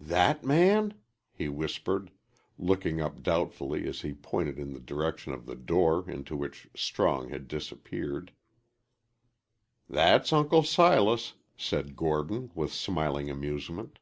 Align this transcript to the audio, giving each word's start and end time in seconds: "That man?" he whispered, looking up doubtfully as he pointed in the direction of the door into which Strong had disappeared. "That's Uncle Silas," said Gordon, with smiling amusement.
"That 0.00 0.44
man?" 0.44 0.94
he 1.32 1.48
whispered, 1.48 2.12
looking 2.56 3.00
up 3.00 3.20
doubtfully 3.20 3.84
as 3.88 4.02
he 4.02 4.12
pointed 4.14 4.56
in 4.56 4.74
the 4.74 4.78
direction 4.78 5.32
of 5.32 5.44
the 5.44 5.56
door 5.56 6.08
into 6.08 6.36
which 6.36 6.68
Strong 6.76 7.30
had 7.30 7.48
disappeared. 7.48 8.30
"That's 9.90 10.32
Uncle 10.32 10.62
Silas," 10.62 11.32
said 11.56 11.96
Gordon, 11.96 12.52
with 12.54 12.72
smiling 12.72 13.28
amusement. 13.28 13.98